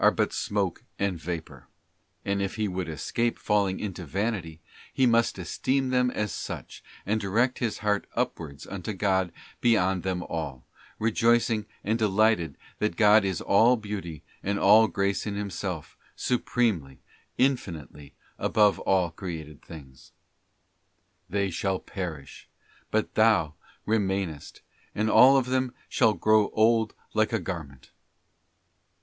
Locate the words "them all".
10.01-10.65